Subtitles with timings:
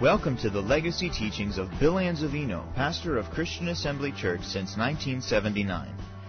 [0.00, 5.88] Welcome to the legacy teachings of Bill Anzavino, pastor of Christian Assembly Church since 1979.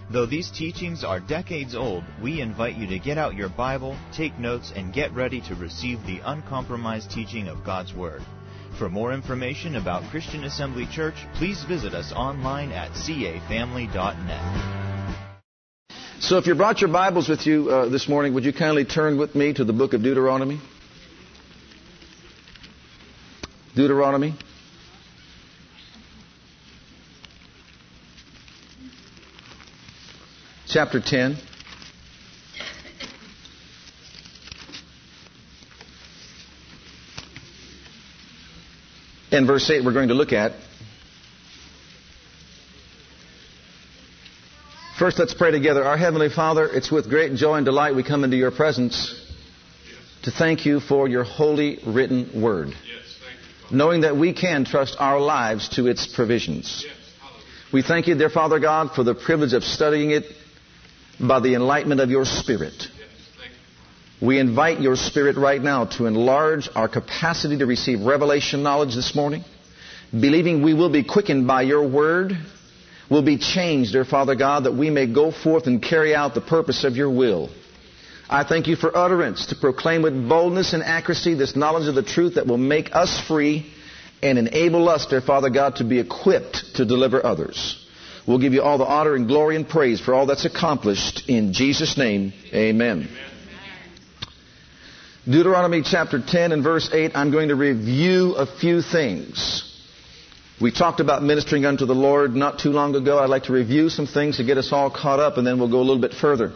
[0.10, 4.40] Though these teachings are decades old, we invite you to get out your Bible, take
[4.40, 8.22] notes, and get ready to receive the uncompromised teaching of God's Word.
[8.80, 14.78] For more information about Christian Assembly Church, please visit us online at cafamily.net.
[16.22, 19.18] So, if you brought your Bibles with you uh, this morning, would you kindly turn
[19.18, 20.62] with me to the book of Deuteronomy?
[23.78, 24.34] Deuteronomy.
[30.68, 31.38] Chapter 10.
[39.32, 40.54] And verse 8 we're going to look at.
[44.98, 45.84] First, let's pray together.
[45.84, 49.24] Our Heavenly Father, it's with great joy and delight we come into your presence
[50.24, 52.74] to thank you for your holy written word.
[53.72, 56.86] Knowing that we can trust our lives to its provisions.
[57.74, 60.24] We thank you, dear Father God, for the privilege of studying it
[61.20, 62.88] by the enlightenment of your Spirit.
[64.22, 69.14] We invite your Spirit right now to enlarge our capacity to receive revelation knowledge this
[69.14, 69.44] morning,
[70.12, 72.38] believing we will be quickened by your word
[73.10, 76.42] will be changed, dear Father God, that we may go forth and carry out the
[76.42, 77.50] purpose of your will.
[78.30, 82.04] I thank you for utterance to proclaim with boldness and accuracy this knowledge of the
[82.04, 83.72] truth that will make us free
[84.22, 87.86] and enable us, dear Father God, to be equipped to deliver others.
[88.28, 91.30] We'll give you all the honor and glory and praise for all that's accomplished.
[91.30, 93.08] In Jesus' name, amen.
[93.08, 93.18] amen.
[95.30, 99.64] Deuteronomy chapter 10 and verse 8, I'm going to review a few things.
[100.60, 103.20] We talked about ministering unto the Lord not too long ago.
[103.20, 105.72] I'd like to review some things to get us all caught up, and then we'll
[105.72, 106.52] go a little bit further.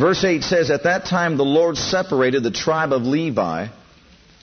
[0.00, 3.68] Verse 8 says, At that time the Lord separated the tribe of Levi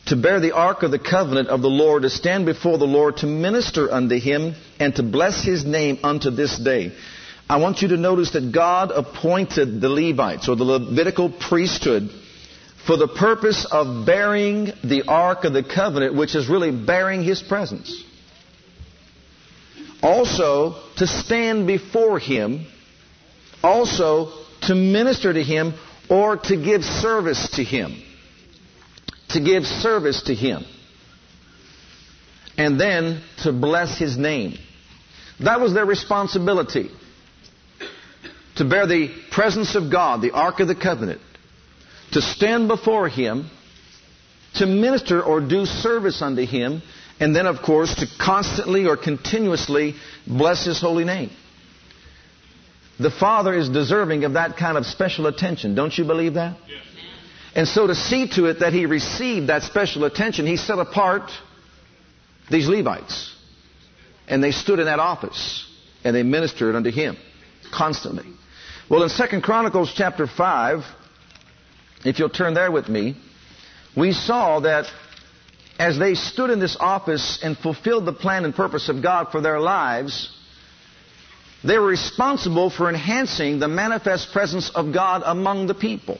[0.05, 3.17] to bear the ark of the covenant of the Lord, to stand before the Lord,
[3.17, 6.91] to minister unto him, and to bless his name unto this day.
[7.49, 12.11] I want you to notice that God appointed the Levites, or the Levitical priesthood,
[12.85, 17.41] for the purpose of bearing the Ark of the Covenant, which is really bearing His
[17.41, 18.03] presence.
[20.03, 22.67] Also, to stand before Him.
[23.63, 25.73] Also, to minister to Him
[26.09, 28.01] or to give service to Him.
[29.29, 30.63] To give service to Him.
[32.57, 34.57] And then to bless His name.
[35.39, 36.89] That was their responsibility.
[38.55, 41.21] To bear the presence of God, the Ark of the Covenant
[42.11, 43.49] to stand before Him,
[44.55, 46.81] to minister or do service unto Him,
[47.19, 51.31] and then, of course, to constantly or continuously bless His holy name.
[52.99, 55.75] The Father is deserving of that kind of special attention.
[55.75, 56.57] Don't you believe that?
[56.67, 56.83] Yes.
[57.55, 61.31] And so to see to it that He received that special attention, He set apart
[62.49, 63.33] these Levites.
[64.27, 65.65] And they stood in that office.
[66.03, 67.17] And they ministered unto Him
[67.71, 68.25] constantly.
[68.89, 70.83] Well, in 2 Chronicles chapter 5,
[72.05, 73.17] if you'll turn there with me,
[73.95, 74.85] we saw that
[75.79, 79.41] as they stood in this office and fulfilled the plan and purpose of God for
[79.41, 80.31] their lives,
[81.63, 86.19] they were responsible for enhancing the manifest presence of God among the people.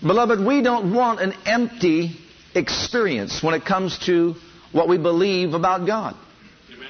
[0.00, 2.16] Beloved, we don't want an empty
[2.54, 4.36] experience when it comes to
[4.72, 6.14] what we believe about God.
[6.72, 6.88] Amen.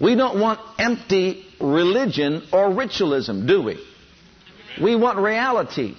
[0.00, 3.72] We don't want empty religion or ritualism, do we?
[3.72, 4.82] Amen.
[4.82, 5.94] We want reality.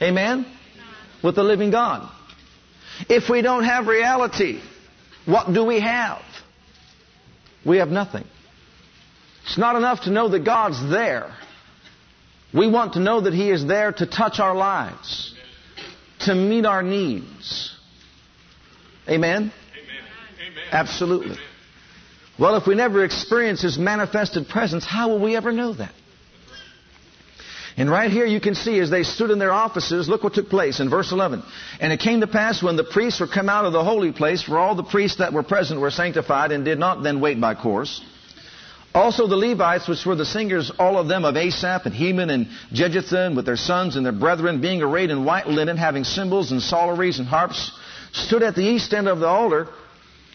[0.00, 0.46] Amen?
[1.22, 2.10] With the living God.
[3.08, 4.60] If we don't have reality,
[5.26, 6.22] what do we have?
[7.64, 8.24] We have nothing.
[9.44, 11.34] It's not enough to know that God's there.
[12.54, 15.34] We want to know that He is there to touch our lives,
[16.20, 17.74] to meet our needs.
[19.08, 19.52] Amen?
[19.52, 20.64] Amen.
[20.70, 21.36] Absolutely.
[22.38, 25.92] Well, if we never experience His manifested presence, how will we ever know that?
[27.76, 30.50] And right here you can see as they stood in their offices, look what took
[30.50, 31.42] place in verse 11.
[31.80, 34.42] And it came to pass when the priests were come out of the holy place,
[34.42, 37.54] for all the priests that were present were sanctified and did not then wait by
[37.54, 38.02] course.
[38.94, 42.48] Also the Levites, which were the singers, all of them of Asaph and Heman and
[42.72, 46.60] Jeduthun, with their sons and their brethren, being arrayed in white linen, having cymbals and
[46.60, 47.72] psalteries and harps,
[48.12, 49.68] stood at the east end of the altar,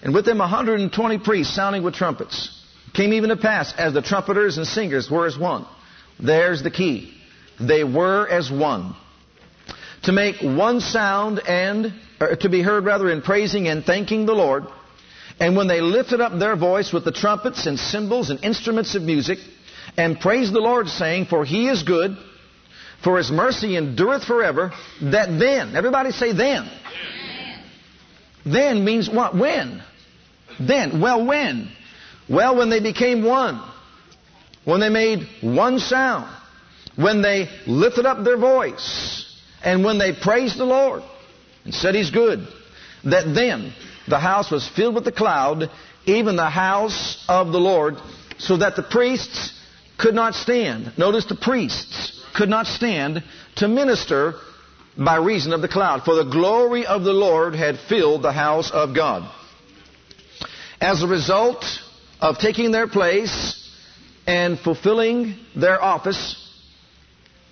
[0.02, 2.50] and with them a hundred and twenty priests sounding with trumpets.
[2.94, 5.66] came even to pass, as the trumpeters and singers were as one.
[6.20, 7.14] There's the key.
[7.60, 8.96] They were as one.
[10.04, 11.94] To make one sound and,
[12.40, 14.66] to be heard rather in praising and thanking the Lord.
[15.40, 19.04] And when they lifted up their voice with the trumpets and cymbals and instruments of
[19.04, 19.40] music,
[19.96, 22.18] and praised the Lord, saying, For he is good,
[23.04, 26.70] for his mercy endureth forever, that then, everybody say then.
[28.46, 29.36] Then means what?
[29.36, 29.84] When?
[30.60, 31.02] Then.
[31.02, 31.70] Well, when?
[32.30, 33.62] Well, when they became one.
[34.66, 36.34] When they made one sound.
[36.96, 39.24] When they lifted up their voice.
[39.64, 41.04] And when they praised the Lord
[41.66, 42.48] and said He's good.
[43.04, 43.74] That then
[44.08, 45.70] the house was filled with the cloud,
[46.06, 47.96] even the house of the Lord,
[48.38, 49.54] so that the priests
[49.98, 50.94] could not stand.
[50.98, 53.24] Notice the priests could not stand
[53.58, 54.36] to minister
[54.98, 58.72] by reason of the cloud, for the glory of the Lord had filled the house
[58.72, 59.30] of God.
[60.80, 61.66] As a result
[62.20, 63.70] of taking their place
[64.26, 66.36] and fulfilling their office,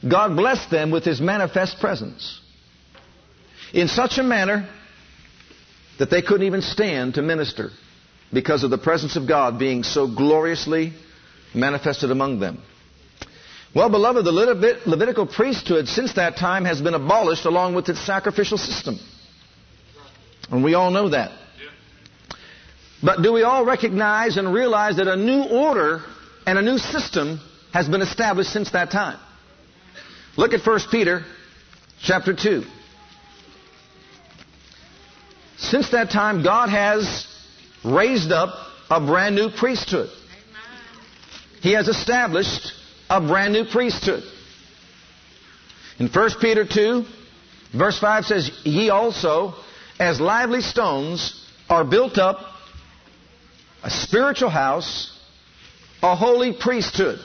[0.07, 2.39] God blessed them with His manifest presence
[3.73, 4.69] in such a manner
[5.99, 7.69] that they couldn't even stand to minister
[8.33, 10.93] because of the presence of God being so gloriously
[11.53, 12.61] manifested among them.
[13.73, 14.31] Well, beloved, the
[14.85, 18.99] Levitical priesthood since that time has been abolished along with its sacrificial system.
[20.49, 21.31] And we all know that.
[23.03, 26.01] But do we all recognize and realize that a new order
[26.47, 27.39] and a new system
[27.73, 29.19] has been established since that time?
[30.37, 31.23] Look at 1 Peter
[32.01, 32.63] chapter 2.
[35.57, 37.27] Since that time, God has
[37.83, 38.53] raised up
[38.89, 40.09] a brand new priesthood.
[41.61, 42.73] He has established
[43.09, 44.23] a brand new priesthood.
[45.97, 47.05] In 1 Peter 2,
[47.73, 49.53] verse 5 says, Ye also,
[49.99, 52.37] as lively stones, are built up
[53.83, 55.17] a spiritual house,
[56.03, 57.19] a holy priesthood.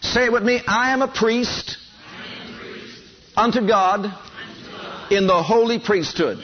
[0.00, 0.60] Say it with me.
[0.66, 1.76] I am a priest,
[2.14, 3.00] am a priest
[3.36, 6.38] unto, God, unto God in the holy priesthood.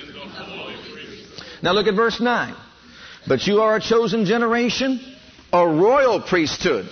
[1.65, 2.55] Now look at verse 9.
[3.27, 5.01] But you are a chosen generation,
[5.51, 6.87] a royal priesthood.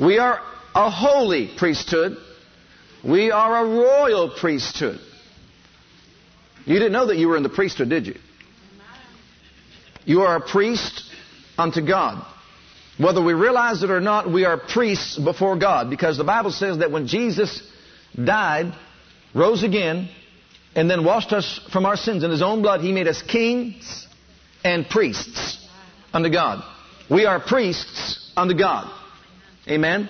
[0.00, 0.40] We are
[0.74, 2.16] a holy priesthood.
[3.04, 4.98] We are a royal priesthood.
[6.64, 8.16] You didn't know that you were in the priesthood, did you?
[10.04, 11.04] You are a priest
[11.56, 12.26] unto God.
[12.98, 16.78] Whether we realize it or not, we are priests before God because the Bible says
[16.78, 17.62] that when Jesus
[18.16, 18.74] died,
[19.34, 20.08] rose again,
[20.74, 24.06] and then washed us from our sins in His own blood, He made us kings
[24.64, 25.66] and priests
[26.12, 26.62] unto God.
[27.10, 28.90] We are priests unto God.
[29.68, 30.08] Amen?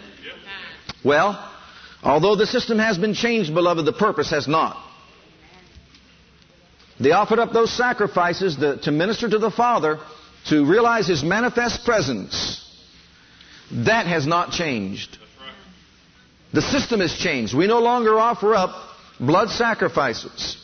[1.04, 1.50] Well,
[2.02, 4.76] although the system has been changed, beloved, the purpose has not.
[7.00, 9.98] They offered up those sacrifices to minister to the Father
[10.48, 12.58] to realize His manifest presence.
[13.72, 15.18] That has not changed.
[16.52, 17.56] The system has changed.
[17.56, 18.91] We no longer offer up
[19.22, 20.56] blood sacrifices.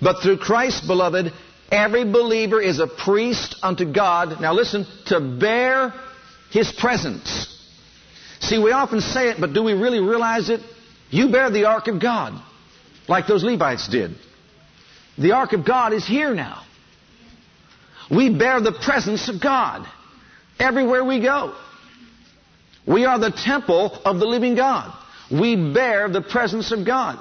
[0.00, 1.32] But through Christ, beloved,
[1.70, 4.40] every believer is a priest unto God.
[4.40, 5.94] Now listen, to bear
[6.50, 7.48] His presence.
[8.40, 10.60] See, we often say it, but do we really realize it?
[11.10, 12.42] You bear the ark of God,
[13.06, 14.16] like those Levites did.
[15.16, 16.64] The ark of God is here now.
[18.10, 19.86] We bear the presence of God
[20.58, 21.54] everywhere we go.
[22.86, 24.92] We are the temple of the living God.
[25.30, 27.18] We bear the presence of God.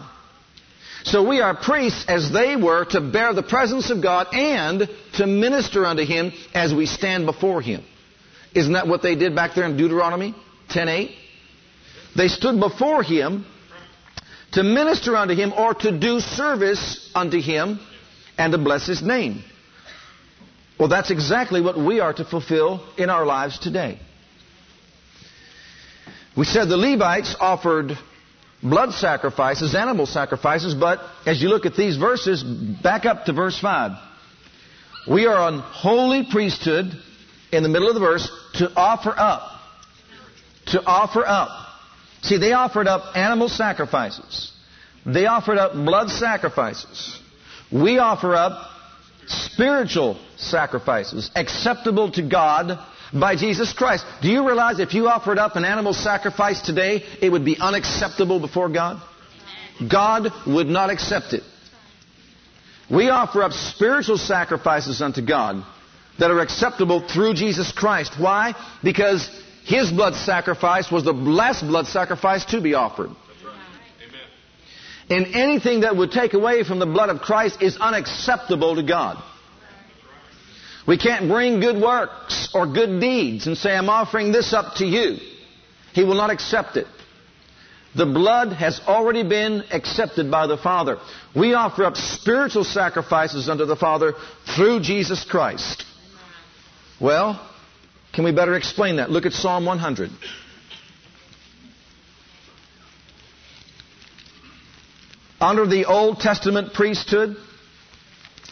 [1.03, 5.27] So we are priests as they were to bear the presence of God and to
[5.27, 7.83] minister unto Him as we stand before Him.
[8.53, 10.35] Isn't that what they did back there in Deuteronomy
[10.69, 11.11] 10:8?
[12.15, 13.45] They stood before Him
[14.53, 17.79] to minister unto Him or to do service unto Him
[18.37, 19.43] and to bless His name.
[20.77, 23.99] Well, that's exactly what we are to fulfill in our lives today.
[26.35, 27.97] We said the Levites offered
[28.63, 33.59] blood sacrifices, animal sacrifices, but as you look at these verses, back up to verse
[33.59, 33.91] 5.
[35.09, 36.91] We are on holy priesthood
[37.51, 39.41] in the middle of the verse to offer up.
[40.67, 41.49] To offer up.
[42.21, 44.51] See, they offered up animal sacrifices.
[45.05, 47.19] They offered up blood sacrifices.
[47.71, 48.69] We offer up
[49.25, 52.77] spiritual sacrifices acceptable to God
[53.13, 54.05] by Jesus Christ.
[54.21, 58.39] Do you realize if you offered up an animal sacrifice today, it would be unacceptable
[58.39, 59.01] before God?
[59.89, 61.43] God would not accept it.
[62.89, 65.65] We offer up spiritual sacrifices unto God
[66.19, 68.13] that are acceptable through Jesus Christ.
[68.19, 68.53] Why?
[68.83, 69.29] Because
[69.63, 73.11] His blood sacrifice was the last blood sacrifice to be offered.
[75.09, 79.21] And anything that would take away from the blood of Christ is unacceptable to God.
[80.87, 84.85] We can't bring good works or good deeds and say, I'm offering this up to
[84.85, 85.17] you.
[85.93, 86.87] He will not accept it.
[87.93, 90.97] The blood has already been accepted by the Father.
[91.35, 94.13] We offer up spiritual sacrifices unto the Father
[94.55, 95.83] through Jesus Christ.
[97.01, 97.45] Well,
[98.13, 99.09] can we better explain that?
[99.09, 100.09] Look at Psalm 100.
[105.41, 107.35] Under the Old Testament priesthood,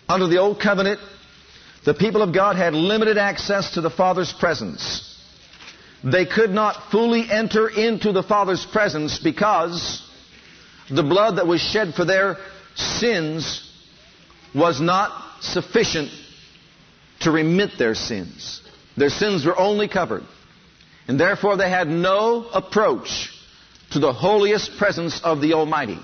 [0.09, 1.00] under the Old Covenant,
[1.86, 5.05] the people of God had limited access to the Father's presence.
[6.03, 10.05] They could not fully enter into the Father's presence because
[10.89, 12.38] the blood that was shed for their
[12.75, 13.65] sins
[14.55, 16.09] was not sufficient
[17.21, 18.62] to remit their sins.
[18.98, 20.24] Their sins were only covered.
[21.07, 23.29] And therefore they had no approach
[23.91, 26.00] to the holiest presence of the Almighty.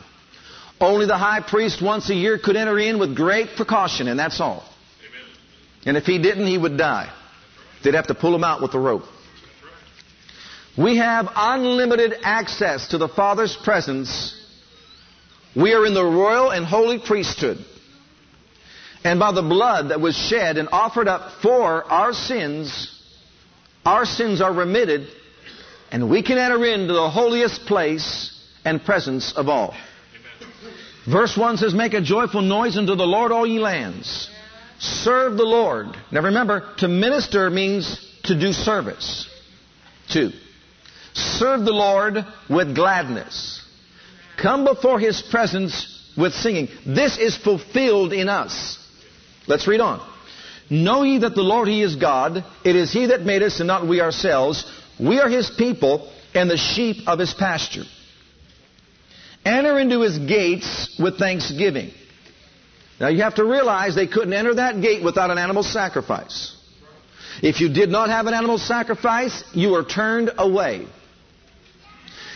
[0.80, 4.42] Only the high priest once a year could enter in with great precaution, and that's
[4.42, 4.64] all.
[5.86, 7.12] And if he didn't, he would die.
[7.84, 9.04] They'd have to pull him out with the rope.
[10.78, 14.36] We have unlimited access to the Father's presence.
[15.56, 17.60] We are in the royal and holy priesthood.
[19.04, 22.92] And by the blood that was shed and offered up for our sins,
[23.86, 25.08] our sins are remitted,
[25.92, 28.32] and we can enter into the holiest place
[28.66, 29.76] and presence of all.
[31.06, 34.30] Verse 1 says, Make a joyful noise unto the Lord, all ye lands.
[34.86, 35.88] Serve the Lord.
[36.12, 39.28] Now remember, to minister means to do service.
[40.12, 40.30] Two.
[41.14, 43.64] Serve the Lord with gladness.
[44.40, 46.68] Come before His presence with singing.
[46.86, 48.78] This is fulfilled in us.
[49.48, 50.08] Let's read on.
[50.70, 52.44] Know ye that the Lord He is God.
[52.64, 54.66] It is He that made us and not we ourselves.
[55.00, 57.86] We are His people and the sheep of His pasture.
[59.44, 61.92] Enter into His gates with thanksgiving.
[63.00, 66.56] Now you have to realize they couldn't enter that gate without an animal sacrifice.
[67.42, 70.88] If you did not have an animal sacrifice, you were turned away.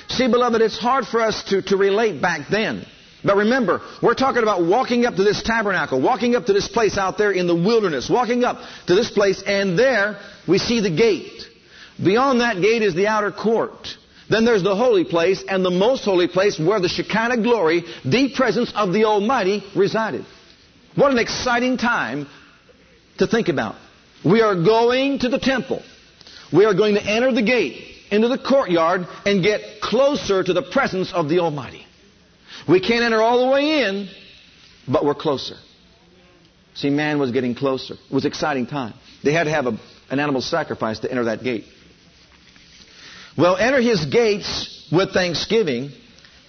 [0.09, 2.85] See, beloved, it's hard for us to, to relate back then.
[3.23, 6.97] But remember, we're talking about walking up to this tabernacle, walking up to this place
[6.97, 10.89] out there in the wilderness, walking up to this place, and there we see the
[10.89, 11.43] gate.
[12.01, 13.87] Beyond that gate is the outer court.
[14.29, 18.33] Then there's the holy place and the most holy place where the Shekinah glory, the
[18.35, 20.25] presence of the Almighty, resided.
[20.95, 22.27] What an exciting time
[23.17, 23.75] to think about.
[24.23, 25.81] We are going to the temple.
[26.51, 30.63] We are going to enter the gate into the courtyard and get closer to the
[30.63, 31.85] presence of the Almighty.
[32.67, 34.09] We can't enter all the way in,
[34.87, 35.55] but we're closer.
[36.73, 37.93] See, man was getting closer.
[37.93, 38.93] It was exciting time.
[39.23, 39.77] They had to have a,
[40.09, 41.65] an animal sacrifice to enter that gate.
[43.37, 45.91] Well, enter his gates with thanksgiving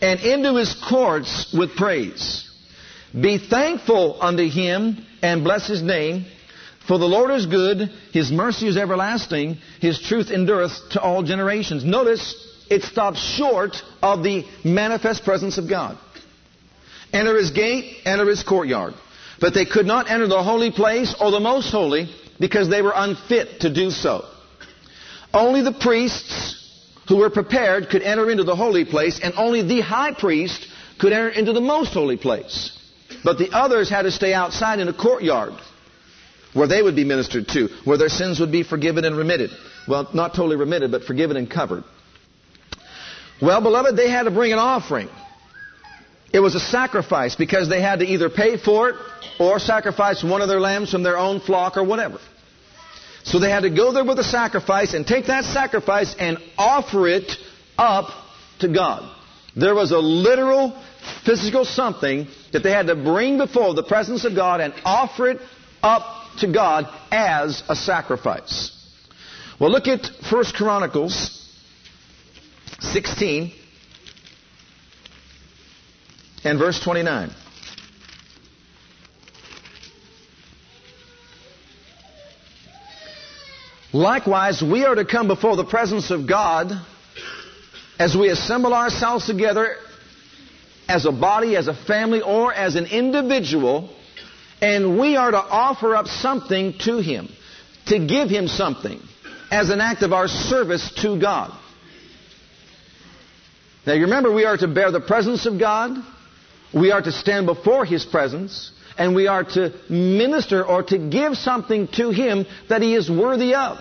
[0.01, 2.50] and into his courts with praise.
[3.19, 6.27] Be thankful unto him and bless his name.
[6.87, 11.85] For the Lord is good, His mercy is everlasting, His truth endureth to all generations.
[11.85, 12.35] Notice,
[12.69, 15.99] it stops short of the manifest presence of God.
[17.13, 18.95] Enter His gate, enter His courtyard.
[19.41, 22.93] But they could not enter the holy place or the most holy because they were
[22.95, 24.25] unfit to do so.
[25.33, 26.57] Only the priests
[27.09, 30.67] who were prepared could enter into the holy place, and only the high priest
[30.99, 32.77] could enter into the most holy place.
[33.25, 35.53] But the others had to stay outside in a courtyard
[36.53, 39.51] where they would be ministered to, where their sins would be forgiven and remitted.
[39.87, 41.85] Well, not totally remitted, but forgiven and covered.
[43.41, 45.09] Well, beloved, they had to bring an offering.
[46.33, 48.97] It was a sacrifice because they had to either pay for it
[49.39, 52.19] or sacrifice one of their lambs from their own flock or whatever.
[53.25, 57.09] So they had to go there with a sacrifice and take that sacrifice and offer
[57.09, 57.33] it
[57.77, 58.11] up
[58.61, 59.11] to God.
[59.57, 60.81] There was a literal,
[61.25, 65.41] physical something that they had to bring before the presence of God and offer it
[65.83, 66.05] up
[66.39, 68.77] to God as a sacrifice.
[69.61, 71.37] Well, look at 1 Chronicles
[72.81, 73.53] 16
[76.45, 77.31] and verse 29.
[83.93, 86.73] Likewise, we are to come before the presence of God
[87.99, 89.77] as we assemble ourselves together
[90.91, 93.91] as a body, as a family, or as an individual
[94.61, 97.29] and we are to offer up something to Him,
[97.87, 99.01] to give Him something
[99.51, 101.57] as an act of our service to God.
[103.87, 105.97] Now you remember we are to bear the presence of God,
[106.75, 111.37] we are to stand before His presence, and we are to minister or to give
[111.37, 113.79] something to Him that He is worthy of.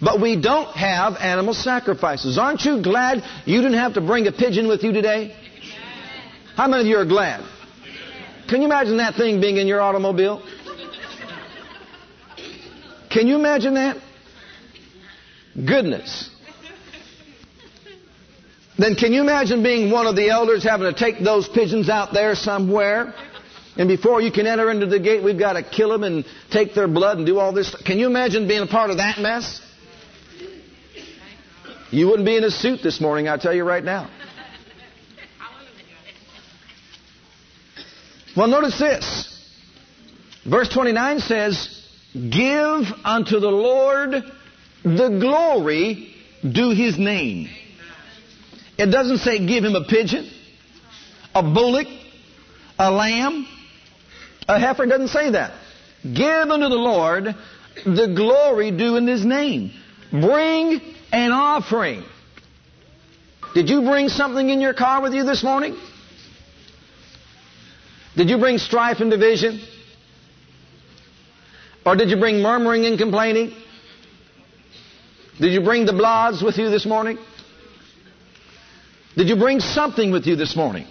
[0.00, 2.36] But we don't have animal sacrifices.
[2.38, 5.34] Aren't you glad you didn't have to bring a pigeon with you today?
[6.56, 7.44] How many of you are glad?
[8.48, 10.42] Can you imagine that thing being in your automobile?
[13.10, 13.98] Can you imagine that?
[15.54, 16.30] Goodness.
[18.78, 22.14] Then can you imagine being one of the elders having to take those pigeons out
[22.14, 23.12] there somewhere?
[23.76, 26.74] And before you can enter into the gate, we've got to kill them and take
[26.74, 27.74] their blood and do all this.
[27.84, 29.60] Can you imagine being a part of that mess?
[31.90, 34.10] You wouldn't be in a suit this morning, I tell you right now.
[38.36, 39.32] Well, notice this.
[40.48, 44.10] Verse 29 says, Give unto the Lord
[44.84, 47.48] the glory due his name.
[48.78, 50.30] It doesn't say give him a pigeon,
[51.34, 51.86] a bullock,
[52.78, 53.46] a lamb,
[54.46, 54.84] a heifer.
[54.84, 55.52] It doesn't say that.
[56.02, 57.24] Give unto the Lord
[57.84, 59.72] the glory due in his name.
[60.10, 62.04] Bring an offering.
[63.54, 65.76] Did you bring something in your car with you this morning?
[68.16, 69.60] Did you bring strife and division?
[71.84, 73.54] Or did you bring murmuring and complaining?
[75.38, 77.18] Did you bring the blods with you this morning?
[79.16, 80.86] Did you bring something with you this morning?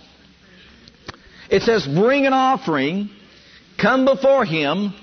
[1.50, 3.10] It says, bring an offering,
[3.80, 4.94] come before Him,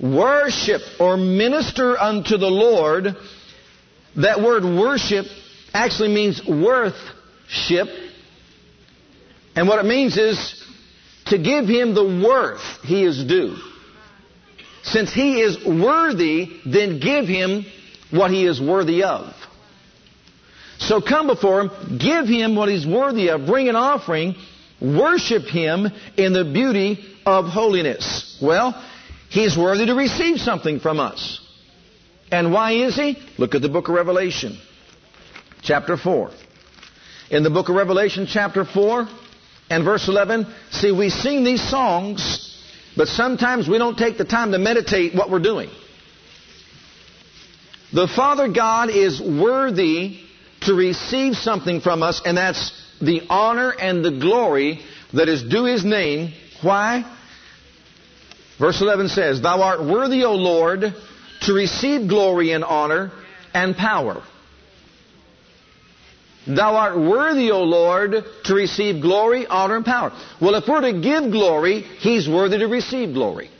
[0.00, 3.16] worship or minister unto the Lord.
[4.16, 5.26] That word worship
[5.72, 7.88] actually means worthship.
[9.56, 10.64] And what it means is
[11.30, 13.56] to give Him the worth He is due.
[14.82, 17.64] Since He is worthy, then give Him
[18.10, 19.34] what he is worthy of.
[20.78, 24.34] So come before him, give him what he's worthy of, bring an offering,
[24.80, 28.38] worship him in the beauty of holiness.
[28.40, 28.82] Well,
[29.28, 31.40] he's worthy to receive something from us.
[32.32, 33.18] And why is he?
[33.38, 34.58] Look at the book of Revelation,
[35.62, 36.30] chapter 4.
[37.30, 39.06] In the book of Revelation, chapter 4
[39.70, 42.60] and verse 11, see, we sing these songs,
[42.96, 45.70] but sometimes we don't take the time to meditate what we're doing.
[47.92, 50.18] The Father God is worthy
[50.62, 54.80] to receive something from us, and that's the honor and the glory
[55.14, 56.32] that is due His name.
[56.62, 57.04] Why?
[58.58, 60.82] Verse 11 says, Thou art worthy, O Lord,
[61.42, 63.12] to receive glory and honor
[63.54, 64.22] and power.
[66.46, 70.12] Thou art worthy, O Lord, to receive glory, honor, and power.
[70.40, 73.50] Well, if we're to give glory, He's worthy to receive glory.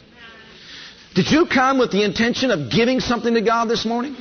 [1.15, 4.17] Did you come with the intention of giving something to God this morning?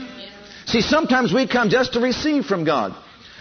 [0.66, 2.96] See, sometimes we come just to receive from God.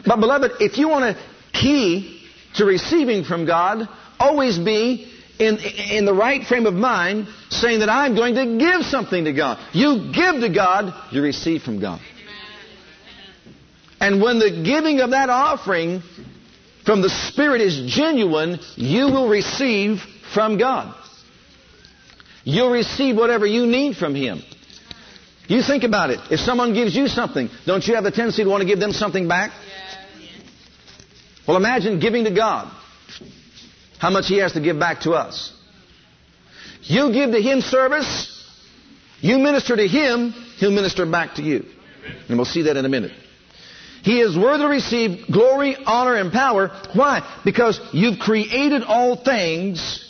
[0.07, 1.17] But beloved, if you want a
[1.53, 2.23] key
[2.55, 3.89] to receiving from God,
[4.19, 8.83] always be in, in the right frame of mind saying that I'm going to give
[8.83, 9.59] something to God.
[9.73, 12.01] You give to God, you receive from God.
[14.01, 16.03] And when the giving of that offering
[16.85, 20.01] from the Spirit is genuine, you will receive
[20.33, 20.95] from God.
[22.45, 24.43] You'll receive whatever you need from Him.
[25.49, 26.21] You think about it.
[26.31, 28.93] If someone gives you something, don't you have the tendency to want to give them
[28.93, 29.51] something back?
[31.47, 32.73] Well, imagine giving to God.
[33.99, 35.53] How much He has to give back to us.
[36.83, 38.35] You give to Him service,
[39.21, 41.65] you minister to Him, He'll minister back to you.
[42.29, 43.13] And we'll see that in a minute.
[44.03, 46.69] He is worthy to receive glory, honor, and power.
[46.95, 47.41] Why?
[47.45, 50.09] Because you've created all things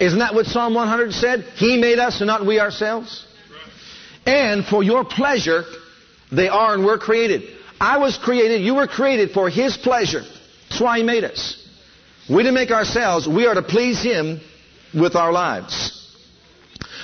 [0.00, 1.44] isn't that what Psalm 100 said?
[1.56, 3.26] He made us and not we ourselves.
[4.24, 5.64] And for your pleasure,
[6.32, 7.42] they are and were created.
[7.78, 10.22] I was created, you were created for His pleasure.
[10.68, 11.56] That's why He made us.
[12.30, 13.28] We didn't make ourselves.
[13.28, 14.40] We are to please Him
[14.94, 15.96] with our lives.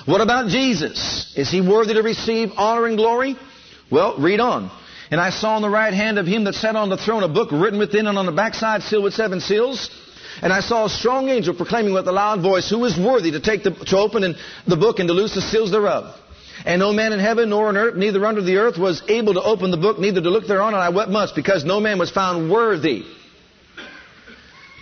[0.07, 1.35] What about Jesus?
[1.37, 3.37] Is He worthy to receive honor and glory?
[3.90, 4.70] Well, read on.
[5.10, 7.28] And I saw on the right hand of Him that sat on the throne a
[7.28, 9.90] book written within and on the backside sealed with seven seals.
[10.42, 13.40] And I saw a strong angel proclaiming with a loud voice, Who is worthy to
[13.40, 16.14] take the, to open in the book and to loose the seals thereof?
[16.64, 19.42] And no man in heaven nor on earth, neither under the earth, was able to
[19.42, 20.74] open the book, neither to look thereon.
[20.74, 23.04] And I wept much, because no man was found worthy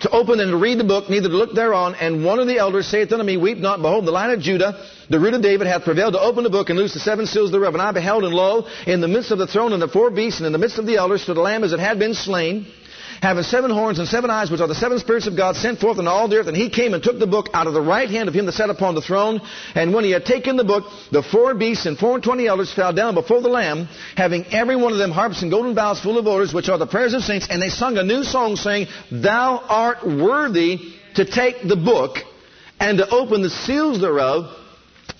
[0.01, 1.95] to open and to read the book, neither to look thereon.
[1.95, 4.85] And one of the elders saith unto me, Weep not, behold, the lion of Judah,
[5.09, 7.51] the root of David, hath prevailed to open the book and loose the seven seals
[7.51, 7.73] thereof.
[7.73, 10.39] And I beheld, and lo, in the midst of the throne and the four beasts,
[10.39, 12.67] and in the midst of the elders, stood a lamb as it had been slain
[13.21, 15.99] having seven horns and seven eyes, which are the seven spirits of God sent forth
[15.99, 16.47] in all the earth.
[16.47, 18.53] And he came and took the book out of the right hand of him that
[18.53, 19.41] sat upon the throne.
[19.73, 22.73] And when he had taken the book, the four beasts and four and twenty elders
[22.73, 26.17] fell down before the Lamb, having every one of them harps and golden bowls full
[26.17, 27.47] of odors, which are the prayers of saints.
[27.49, 32.17] And they sung a new song, saying, Thou art worthy to take the book
[32.79, 34.53] and to open the seals thereof.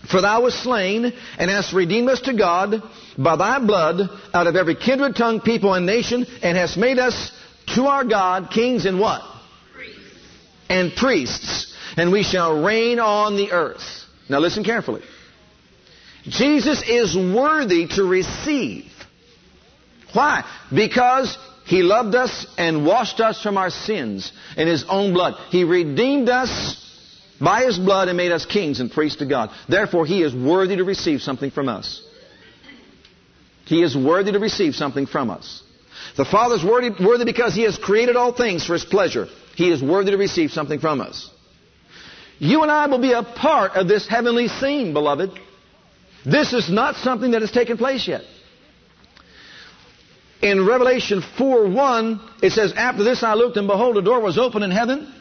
[0.09, 2.81] For thou wast slain, and hast redeemed us to God
[3.17, 7.31] by thy blood out of every kindred, tongue, people, and nation, and hast made us
[7.75, 9.21] to our God kings and what?
[9.73, 10.01] Priests.
[10.69, 11.75] And priests.
[11.97, 13.83] And we shall reign on the earth.
[14.29, 15.01] Now listen carefully.
[16.23, 18.85] Jesus is worthy to receive.
[20.13, 20.43] Why?
[20.73, 25.35] Because He loved us and washed us from our sins in His own blood.
[25.49, 26.81] He redeemed us
[27.39, 29.49] by His blood and made us kings and priests to God.
[29.67, 32.01] Therefore, He is worthy to receive something from us.
[33.65, 35.63] He is worthy to receive something from us.
[36.17, 39.27] The Father is worthy, worthy because He has created all things for His pleasure.
[39.55, 41.29] He is worthy to receive something from us.
[42.37, 45.31] You and I will be a part of this heavenly scene, beloved.
[46.25, 48.23] This is not something that has taken place yet.
[50.41, 54.37] In Revelation 4 1, it says, After this I looked, and behold, a door was
[54.37, 55.11] open in heaven.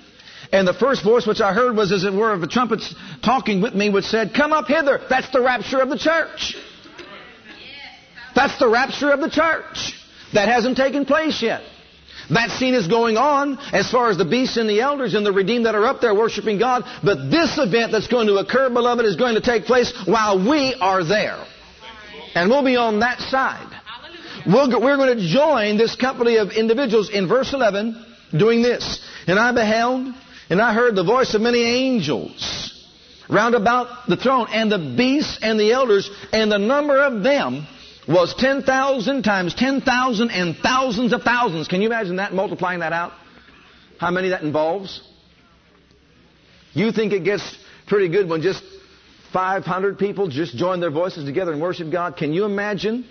[0.52, 3.61] And the first voice which I heard was as it were of the trumpets talking
[3.61, 5.00] with me, which said, Come up hither.
[5.09, 6.57] That's the rapture of the church.
[8.35, 9.92] That's the rapture of the church.
[10.33, 11.62] That hasn't taken place yet.
[12.30, 15.33] That scene is going on as far as the beasts and the elders and the
[15.33, 16.85] redeemed that are up there worshiping God.
[17.02, 20.74] But this event that's going to occur, beloved, is going to take place while we
[20.80, 21.44] are there.
[22.35, 23.68] And we'll be on that side.
[24.46, 28.04] we we are going to join this company of individuals in verse 11
[28.37, 29.00] doing this.
[29.26, 30.14] And I beheld,
[30.50, 32.70] and I heard the voice of many angels
[33.28, 37.66] round about the throne, and the beasts and the elders, and the number of them
[38.07, 41.68] was 10,000 times 10,000 and thousands of thousands.
[41.68, 43.12] Can you imagine that, multiplying that out?
[43.98, 45.00] How many that involves?
[46.72, 48.62] You think it gets pretty good when just
[49.33, 52.16] 500 people just join their voices together and worship God?
[52.16, 53.07] Can you imagine?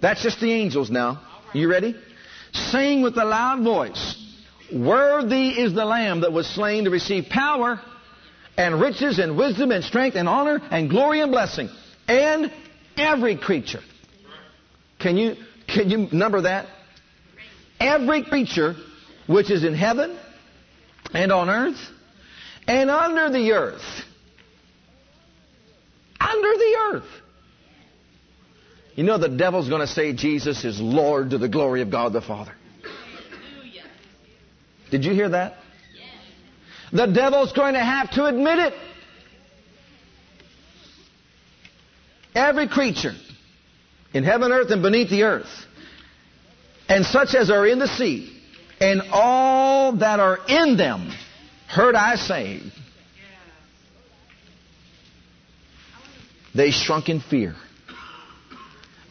[0.00, 1.20] That's just the angels now.
[1.52, 1.94] You ready?
[2.52, 4.19] Sing with a loud voice.
[4.72, 7.80] Worthy is the Lamb that was slain to receive power
[8.56, 11.68] and riches and wisdom and strength and honor and glory and blessing.
[12.06, 12.52] And
[12.96, 13.80] every creature
[15.00, 16.66] can you, can you number that?
[17.80, 18.74] Every creature
[19.26, 20.16] which is in heaven
[21.12, 21.80] and on earth
[22.68, 24.04] and under the earth.
[26.20, 27.08] Under the earth.
[28.94, 32.12] You know the devil's going to say Jesus is Lord to the glory of God
[32.12, 32.52] the Father.
[34.90, 35.54] Did you hear that?
[36.92, 38.74] The devil's going to have to admit it.
[42.34, 43.14] Every creature
[44.12, 45.50] in heaven, earth, and beneath the earth,
[46.88, 48.36] and such as are in the sea,
[48.80, 51.12] and all that are in them,
[51.68, 52.60] heard I say,
[56.54, 57.54] they shrunk in fear.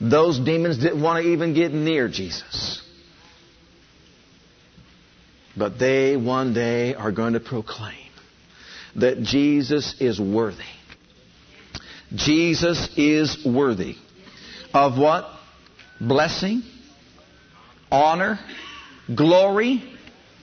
[0.01, 2.78] Those demons didn't want to even get near Jesus.
[5.57, 7.95] But they one day are going to proclaim
[8.95, 10.63] that Jesus is worthy.
[12.15, 13.95] Jesus is worthy
[14.73, 15.25] of what?
[15.99, 16.63] Blessing,
[17.91, 18.39] honor,
[19.13, 19.83] glory,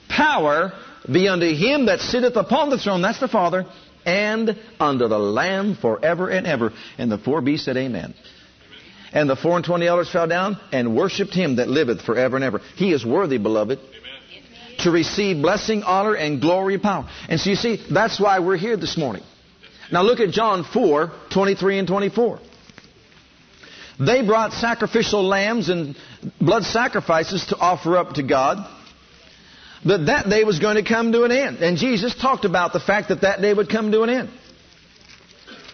[0.09, 0.73] power
[1.11, 3.66] be unto him that sitteth upon the throne, that's the Father,
[4.05, 6.73] and unto the Lamb forever and ever.
[6.99, 8.14] And the four beasts said, Amen.
[9.12, 12.45] And the four and twenty elders fell down and worshipped him that liveth forever and
[12.45, 12.61] ever.
[12.77, 13.79] He is worthy, beloved.
[14.79, 17.09] To receive blessing, honor, and glory power.
[17.29, 19.23] And so you see, that's why we're here this morning.
[19.93, 22.41] Now look at John 4, 23 and 24.
[23.99, 25.97] They brought sacrificial lambs and
[26.41, 28.73] blood sacrifices to offer up to God.
[29.85, 31.59] But that day was going to come to an end.
[31.59, 34.31] And Jesus talked about the fact that that day would come to an end.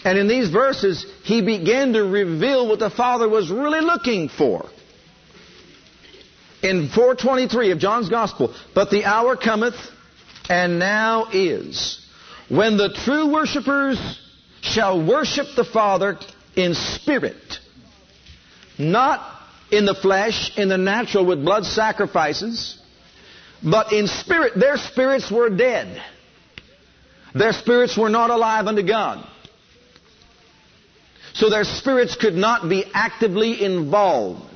[0.04, 4.68] And in these verses, he began to reveal what the Father was really looking for.
[6.62, 9.74] In 423 of John's Gospel, but the hour cometh,
[10.48, 12.00] and now is,
[12.48, 13.98] when the true worshippers
[14.60, 16.18] shall worship the Father
[16.54, 17.58] in spirit
[18.78, 22.78] not in the flesh, in the natural with blood sacrifices,
[23.62, 24.52] but in spirit.
[24.56, 26.02] Their spirits were dead.
[27.34, 29.26] Their spirits were not alive unto God.
[31.34, 34.51] So their spirits could not be actively involved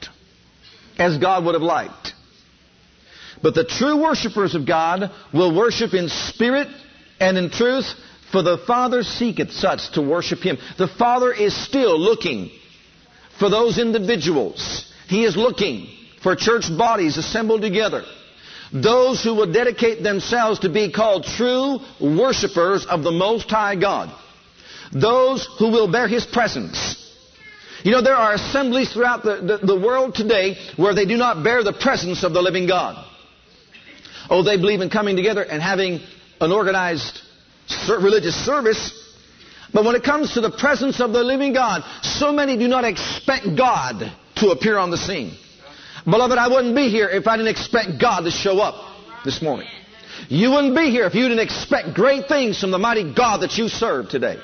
[0.99, 2.13] as God would have liked.
[3.43, 6.69] But the true worshippers of God will worship in spirit
[7.21, 7.87] and in truth,
[8.33, 10.59] for the Father seeketh such to worship Him.
[10.79, 12.51] The Father is still looking
[13.39, 14.91] for those individuals.
[15.09, 15.89] He is looking
[16.23, 18.05] for church bodies assembled together.
[18.73, 24.13] Those who will dedicate themselves to be called true worshipers of the Most High God.
[24.93, 27.06] Those who will bear His presence.
[27.83, 31.45] You know, there are assemblies throughout the, the, the world today where they do not
[31.45, 33.05] bear the presence of the living God.
[34.29, 36.01] Oh, they believe in coming together and having
[36.41, 37.21] an organized
[37.89, 39.07] religious service
[39.73, 42.85] but when it comes to the presence of the living God, so many do not
[42.85, 45.37] expect God to appear on the scene.
[46.05, 48.75] Beloved, I wouldn't be here if I didn't expect God to show up
[49.25, 49.69] this morning.
[50.29, 53.59] You wouldn't be here if you didn't expect great things from the mighty God that
[53.59, 54.39] you serve today.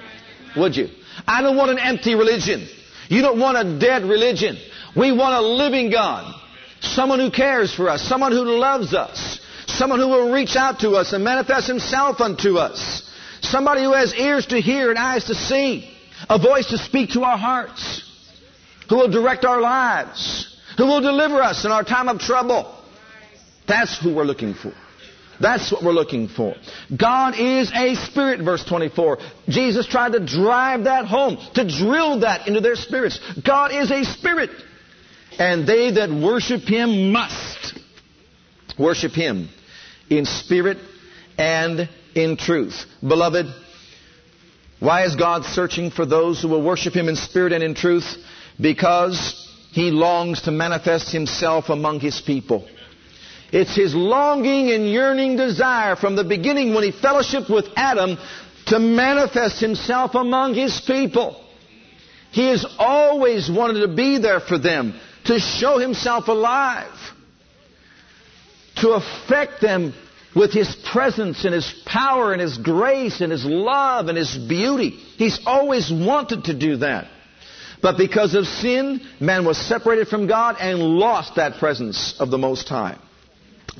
[0.57, 0.89] Would you?
[1.27, 2.69] I don't want an empty religion.
[3.13, 4.57] You don't want a dead religion.
[4.97, 6.35] We want a living God.
[6.81, 8.01] Someone who cares for us.
[8.03, 9.39] Someone who loves us.
[9.67, 13.03] Someone who will reach out to us and manifest himself unto us.
[13.43, 15.95] Somebody who has ears to hear and eyes to see.
[16.31, 18.03] A voice to speak to our hearts.
[18.89, 20.59] Who will direct our lives.
[20.79, 22.75] Who will deliver us in our time of trouble.
[23.69, 24.73] That's who we're looking for.
[25.43, 26.55] That's what we're looking for.
[26.97, 29.19] God is a spirit, verse 24.
[29.49, 33.19] Jesus tried to drive that home, to drill that into their spirits.
[33.45, 34.51] God is a spirit.
[35.41, 37.77] And they that worship Him must
[38.79, 39.49] worship Him
[40.09, 40.79] in spirit
[41.37, 42.85] and in truth.
[43.01, 43.47] Beloved,
[44.79, 48.17] why is God searching for those who will worship Him in spirit and in truth?
[48.61, 52.69] Because He longs to manifest Himself among His people.
[53.53, 58.17] It's His longing and yearning desire from the beginning when He fellowshiped with Adam
[58.67, 61.39] to manifest Himself among His people.
[62.31, 66.99] He has always wanted to be there for them, to show Himself alive,
[68.77, 69.93] to affect them
[70.35, 74.91] with His presence and His power and His grace and His love and His beauty.
[75.19, 77.09] He's always wanted to do that.
[77.83, 82.39] But because of sin, man was separated from God and lost that presence of the
[82.39, 82.97] Most High.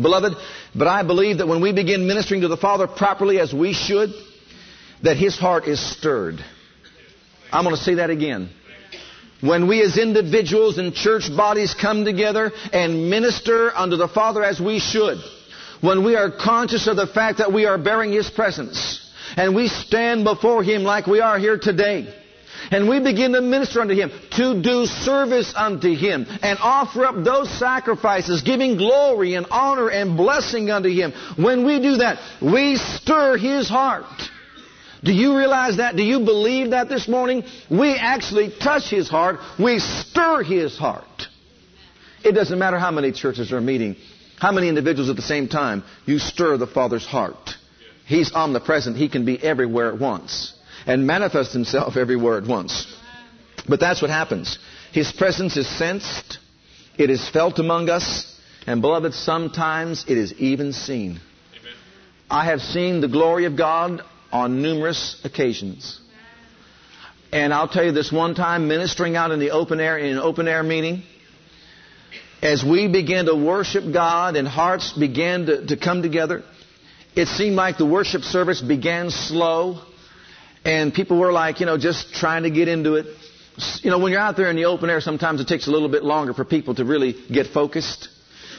[0.01, 0.35] Beloved,
[0.75, 4.11] but I believe that when we begin ministering to the Father properly as we should,
[5.03, 6.43] that His heart is stirred.
[7.53, 8.49] I'm going to say that again.
[9.43, 14.61] When we as individuals and church bodies come together and minister unto the Father as
[14.61, 15.19] we should,
[15.81, 19.69] when we are conscious of the fact that we are bearing His presence, and we
[19.69, 22.15] stand before Him like we are here today,
[22.71, 27.25] and we begin to minister unto Him, to do service unto Him, and offer up
[27.25, 31.13] those sacrifices, giving glory and honor and blessing unto Him.
[31.37, 34.05] When we do that, we stir His heart.
[35.05, 35.97] Do you realize that?
[35.97, 37.43] Do you believe that this morning?
[37.69, 39.41] We actually touch His heart.
[39.59, 41.05] We stir His heart.
[42.25, 43.97] It doesn't matter how many churches are meeting,
[44.39, 47.51] how many individuals at the same time, you stir the Father's heart.
[48.07, 48.97] He's omnipresent.
[48.97, 50.55] He can be everywhere at once
[50.87, 52.87] and manifest himself everywhere at once.
[53.69, 54.59] But that's what happens.
[54.93, 56.39] His presence is sensed,
[56.99, 58.29] it is felt among us,
[58.67, 61.13] and beloved, sometimes it is even seen.
[61.13, 61.73] Amen.
[62.31, 66.01] I have seen the glory of God on numerous occasions.
[67.33, 70.19] And I'll tell you this one time, ministering out in the open air, in an
[70.19, 71.03] open air meeting,
[72.43, 76.43] as we began to worship God and hearts began to, to come together,
[77.15, 79.81] it seemed like the worship service began slow
[80.65, 83.07] and people were like, you know, just trying to get into it.
[83.83, 85.89] You know, when you're out there in the open air, sometimes it takes a little
[85.89, 88.09] bit longer for people to really get focused.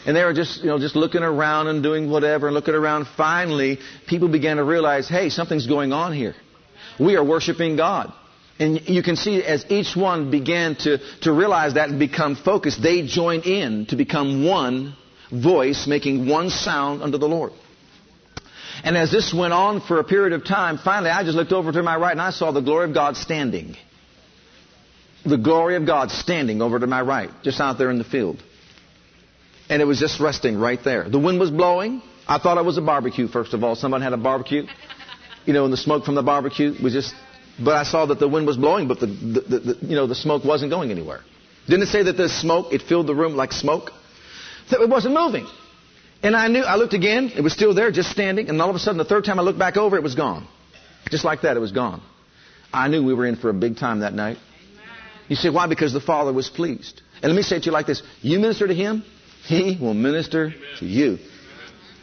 [0.06, 3.08] And they were just, you know, just looking around and doing whatever and looking around.
[3.16, 6.36] Finally, people began to realize, hey, something's going on here.
[7.00, 8.14] We are worshiping God.
[8.60, 12.82] And you can see as each one began to, to realize that and become focused,
[12.82, 14.96] they joined in to become one
[15.32, 17.54] voice, making one sound unto the Lord.
[18.84, 21.72] And as this went on for a period of time, finally I just looked over
[21.72, 23.76] to my right and I saw the glory of God standing.
[25.26, 28.44] The glory of God standing over to my right, just out there in the field.
[29.70, 31.10] And it was just resting right there.
[31.10, 32.02] The wind was blowing.
[32.28, 33.76] I thought it was a barbecue, first of all.
[33.76, 34.64] Someone had a barbecue.
[35.46, 37.14] You know, and the smoke from the barbecue was just,
[37.64, 40.16] but I saw that the wind was blowing, but the, the, the, you know, the
[40.16, 41.22] smoke wasn't going anywhere.
[41.68, 43.92] Didn't it say that the smoke, it filled the room like smoke?
[44.70, 45.48] It wasn't moving.
[46.24, 48.76] And I knew, I looked again, it was still there, just standing, and all of
[48.76, 50.48] a sudden, the third time I looked back over, it was gone.
[51.12, 52.02] Just like that, it was gone.
[52.74, 54.38] I knew we were in for a big time that night.
[55.28, 55.68] You say, why?
[55.68, 57.02] Because the Father was pleased.
[57.22, 59.04] And let me say it to you like this You minister to Him,
[59.44, 61.20] He will minister to you.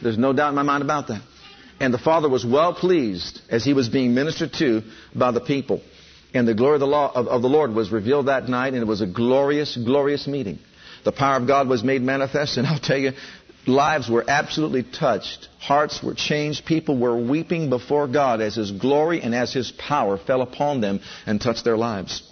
[0.03, 1.21] There's no doubt in my mind about that.
[1.79, 4.83] And the Father was well pleased as He was being ministered to
[5.15, 5.81] by the people.
[6.33, 8.83] And the glory of the, law, of, of the Lord was revealed that night, and
[8.83, 10.59] it was a glorious, glorious meeting.
[11.03, 13.11] The power of God was made manifest, and I'll tell you,
[13.67, 15.47] lives were absolutely touched.
[15.59, 16.65] Hearts were changed.
[16.65, 20.99] People were weeping before God as His glory and as His power fell upon them
[21.25, 22.23] and touched their lives.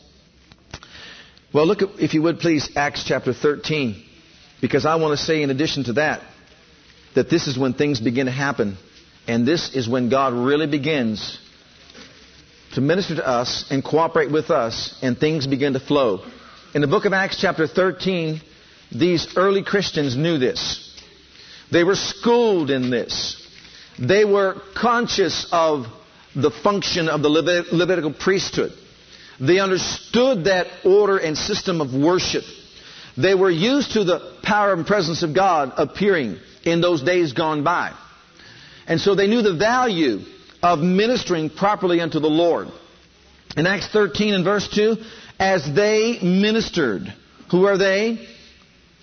[1.54, 4.04] Well, look at, if you would please, Acts chapter 13,
[4.62, 6.22] because I want to say in addition to that,
[7.16, 8.78] that this is when things begin to happen.
[9.28, 11.40] And this is when God really begins
[12.74, 16.24] to minister to us and cooperate with us, and things begin to flow.
[16.76, 18.42] In the book of Acts, chapter 13,
[18.92, 20.89] these early Christians knew this.
[21.72, 23.36] They were schooled in this.
[23.98, 25.86] They were conscious of
[26.36, 28.72] the function of the Levitical priesthood.
[29.40, 32.44] They understood that order and system of worship.
[33.18, 37.64] They were used to the power and presence of God appearing in those days gone
[37.64, 37.94] by.
[38.88, 40.20] And so they knew the value
[40.62, 42.68] of ministering properly unto the Lord.
[43.56, 44.98] In Acts 13 and verse 2,
[45.40, 47.14] as they ministered,
[47.52, 48.28] who are they?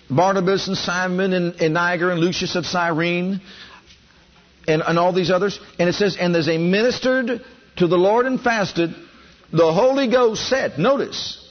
[0.09, 3.41] Barnabas and Simon and, and Niger and Lucius of Cyrene
[4.67, 5.59] and, and all these others.
[5.79, 7.41] And it says, and as they ministered
[7.77, 8.93] to the Lord and fasted,
[9.51, 11.43] the Holy Ghost said, notice,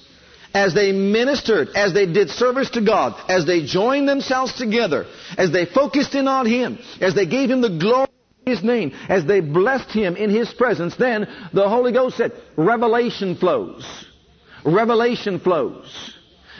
[0.54, 5.52] as they ministered, as they did service to God, as they joined themselves together, as
[5.52, 9.26] they focused in on Him, as they gave Him the glory of His name, as
[9.26, 14.06] they blessed Him in His presence, then the Holy Ghost said, revelation flows.
[14.64, 16.15] Revelation flows.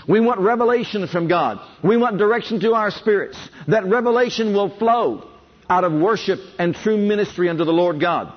[0.08, 1.58] We want revelation from God.
[1.82, 3.36] We want direction to our spirits.
[3.68, 5.28] That revelation will flow
[5.68, 8.32] out of worship and true ministry unto the Lord God.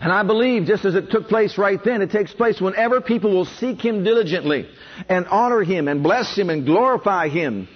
[0.00, 3.32] And I believe just as it took place right then, it takes place whenever people
[3.32, 4.68] will seek Him diligently
[5.08, 7.68] and honor Him and bless Him and glorify Him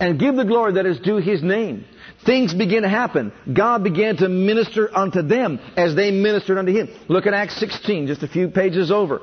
[0.00, 1.84] and give the glory that is due His name.
[2.24, 3.32] Things begin to happen.
[3.52, 6.88] God began to minister unto them as they ministered unto Him.
[7.08, 9.20] Look at Acts 16, just a few pages over.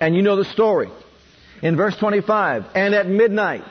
[0.00, 0.90] And you know the story.
[1.62, 3.64] In verse 25, and at midnight,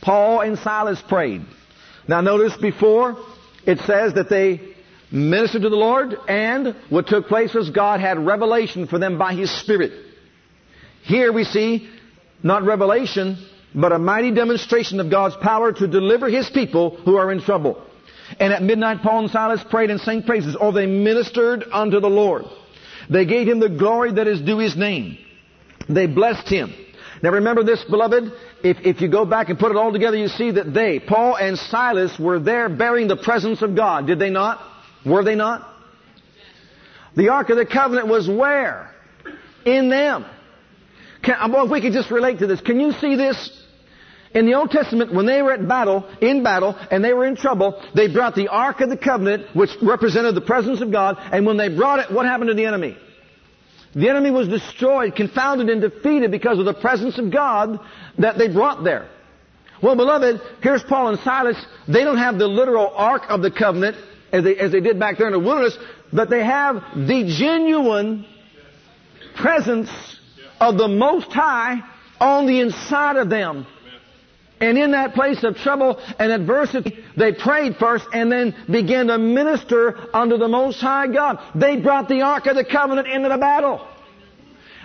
[0.00, 1.42] Paul and Silas prayed.
[2.08, 3.16] Now notice before,
[3.64, 4.74] it says that they
[5.10, 9.34] ministered to the Lord, and what took place was God had revelation for them by
[9.34, 9.92] His Spirit.
[11.02, 11.88] Here we see
[12.42, 13.38] not revelation,
[13.74, 17.82] but a mighty demonstration of God's power to deliver His people who are in trouble.
[18.38, 22.10] And at midnight, Paul and Silas prayed and sang praises, or they ministered unto the
[22.10, 22.44] Lord.
[23.08, 25.18] They gave Him the glory that is due His name.
[25.88, 26.74] They blessed Him.
[27.22, 28.32] Now remember this, beloved.
[28.62, 31.36] If, if you go back and put it all together, you see that they, Paul
[31.36, 34.06] and Silas, were there bearing the presence of God.
[34.06, 34.60] Did they not?
[35.04, 35.68] Were they not?
[37.16, 38.90] The Ark of the Covenant was where?
[39.64, 40.24] In them.
[41.22, 42.60] Can, uh, well, if we could just relate to this.
[42.60, 43.64] Can you see this?
[44.34, 47.34] In the Old Testament, when they were at battle, in battle, and they were in
[47.34, 51.46] trouble, they brought the Ark of the Covenant, which represented the presence of God, and
[51.46, 52.96] when they brought it, what happened to the enemy?
[53.94, 57.80] The enemy was destroyed, confounded, and defeated because of the presence of God
[58.18, 59.08] that they brought there.
[59.82, 61.56] Well, beloved, here's Paul and Silas.
[61.86, 63.96] They don't have the literal Ark of the Covenant
[64.32, 65.78] as they, as they did back there in the wilderness,
[66.12, 68.26] but they have the genuine
[69.36, 69.90] presence
[70.60, 71.80] of the Most High
[72.20, 73.66] on the inside of them.
[74.60, 79.18] And in that place of trouble and adversity, they prayed first and then began to
[79.18, 81.38] minister unto the Most High God.
[81.54, 83.86] They brought the Ark of the Covenant into the battle.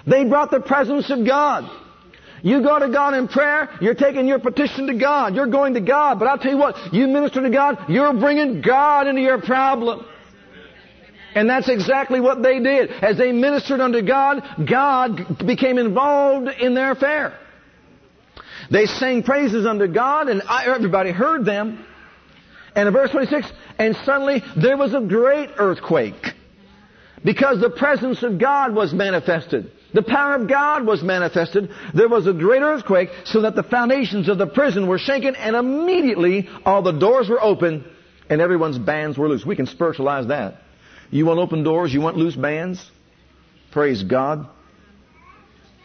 [0.05, 1.69] They brought the presence of God.
[2.43, 5.33] You go to God in prayer, you're taking your petition to God.
[5.33, 6.19] You're going to God.
[6.19, 10.05] But I'll tell you what, you minister to God, you're bringing God into your problem.
[11.36, 12.91] And that's exactly what they did.
[12.91, 17.39] As they ministered unto God, God became involved in their affair.
[18.71, 21.86] They sang praises unto God, and everybody heard them.
[22.76, 26.34] And in verse 26, and suddenly there was a great earthquake
[27.23, 29.71] because the presence of God was manifested.
[29.93, 31.69] The power of God was manifested.
[31.93, 35.56] There was a great earthquake so that the foundations of the prison were shaken and
[35.56, 37.86] immediately all the doors were open
[38.30, 39.45] and everyone's bands were loose.
[39.45, 40.62] We can spiritualize that.
[41.12, 41.93] You want open doors?
[41.93, 42.89] You want loose bands?
[43.71, 44.47] Praise God.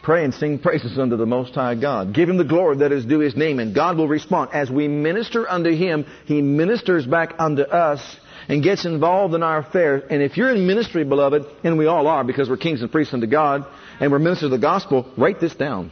[0.01, 2.13] Pray and sing praises unto the Most High God.
[2.13, 4.51] Give Him the glory that is due His name, and God will respond.
[4.53, 9.59] As we minister unto Him, He ministers back unto us and gets involved in our
[9.59, 10.03] affairs.
[10.09, 13.13] And if you're in ministry, beloved, and we all are because we're kings and priests
[13.13, 13.65] unto God,
[13.99, 15.91] and we're ministers of the gospel, write this down.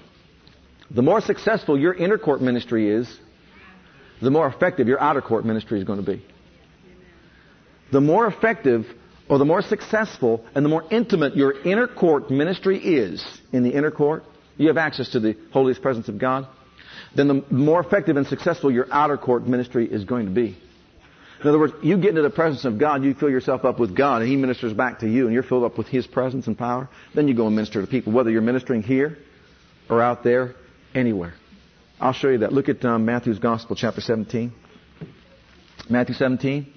[0.90, 3.20] The more successful your inner court ministry is,
[4.22, 6.26] the more effective your outer court ministry is going to be.
[7.92, 8.86] The more effective
[9.30, 13.72] or the more successful and the more intimate your inner court ministry is in the
[13.72, 14.24] inner court,
[14.58, 16.48] you have access to the holiest presence of God,
[17.16, 20.58] then the more effective and successful your outer court ministry is going to be.
[21.42, 23.96] In other words, you get into the presence of God, you fill yourself up with
[23.96, 26.58] God, and He ministers back to you, and you're filled up with His presence and
[26.58, 26.90] power.
[27.14, 29.20] Then you go and minister to people, whether you're ministering here
[29.88, 30.56] or out there,
[30.96, 31.36] anywhere.
[32.00, 32.54] I'll show you that.
[32.54, 34.52] Look at um, Matthew's Gospel, chapter 17.
[35.90, 36.74] Matthew 17.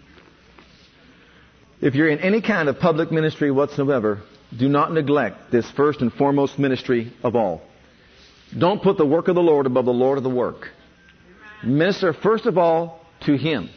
[1.80, 4.22] If you're in any kind of public ministry whatsoever,
[4.56, 7.62] do not neglect this first and foremost ministry of all.
[8.56, 10.68] Don't put the work of the Lord above the Lord of the work.
[11.64, 13.70] Minister first of all to Him.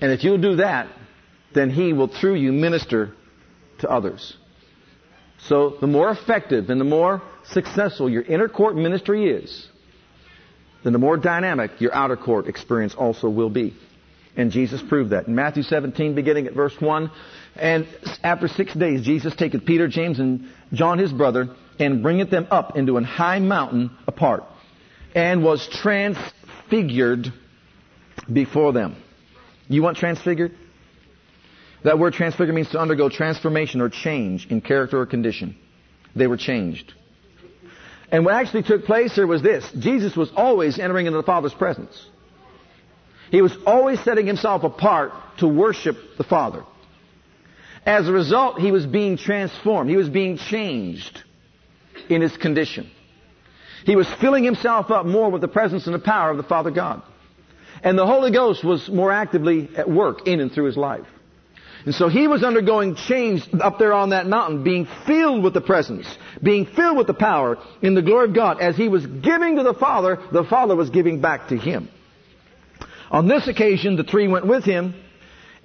[0.00, 0.88] And if you'll do that,
[1.54, 3.14] then He will through you minister
[3.78, 4.36] to others.
[5.38, 9.68] So the more effective and the more successful your inner court ministry is,
[10.82, 13.76] then the more dynamic your outer court experience also will be.
[14.36, 15.28] And Jesus proved that.
[15.28, 17.10] In Matthew 17, beginning at verse 1,
[17.56, 17.86] and
[18.22, 22.76] after six days, Jesus taketh Peter, James, and John his brother, and bringeth them up
[22.76, 24.44] into an high mountain apart,
[25.14, 27.32] and was transfigured
[28.32, 28.96] before them.
[29.68, 30.52] You want transfigured?
[31.84, 35.56] That word transfigured means to undergo transformation or change in character or condition.
[36.16, 36.92] They were changed.
[38.10, 39.68] And what actually took place there was this.
[39.78, 42.06] Jesus was always entering into the Father's presence.
[43.30, 46.64] He was always setting himself apart to worship the Father.
[47.86, 49.90] As a result, he was being transformed.
[49.90, 51.22] He was being changed
[52.08, 52.90] in his condition.
[53.84, 56.70] He was filling himself up more with the presence and the power of the Father
[56.70, 57.02] God.
[57.82, 61.06] And the Holy Ghost was more actively at work in and through his life.
[61.84, 65.60] And so he was undergoing change up there on that mountain, being filled with the
[65.60, 66.06] presence,
[66.42, 68.58] being filled with the power in the glory of God.
[68.60, 71.90] As he was giving to the Father, the Father was giving back to him.
[73.10, 74.94] On this occasion, the three went with him,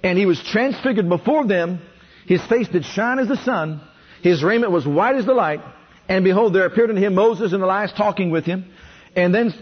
[0.02, 1.80] and he was transfigured before them.
[2.26, 3.80] His face did shine as the sun.
[4.22, 5.60] His raiment was white as the light.
[6.08, 8.64] And behold, there appeared unto him Moses and Elias talking with him.
[9.16, 9.52] And then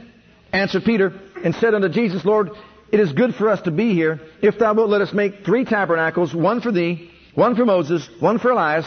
[0.53, 1.13] answered Peter
[1.45, 2.51] and said unto Jesus, Lord,
[2.91, 4.21] it is good for us to be here.
[4.41, 8.39] If thou wilt, let us make three tabernacles, one for thee, one for Moses, one
[8.39, 8.87] for Elias.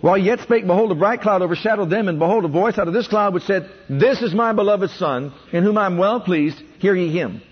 [0.00, 2.88] While he yet spake, behold, a bright cloud overshadowed them, and behold, a voice out
[2.88, 6.20] of this cloud which said, This is my beloved Son, in whom I am well
[6.20, 7.42] pleased, hear ye him.